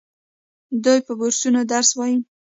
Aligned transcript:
دوی 0.83 0.99
په 1.07 1.11
بورسونو 1.19 1.59
درس 1.71 1.89
وايي. 1.95 2.17